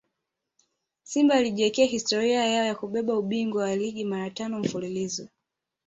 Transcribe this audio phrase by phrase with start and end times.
[1.03, 5.27] Simba walijiwekea historia yao ya kubeba ubingwa wa ligi mara tano mfululizo